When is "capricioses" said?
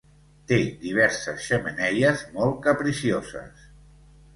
2.67-3.73